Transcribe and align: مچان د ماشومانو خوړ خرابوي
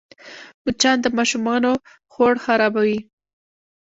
مچان 0.63 0.97
د 1.01 1.05
ماشومانو 1.17 1.71
خوړ 2.13 2.33
خرابوي 2.45 2.99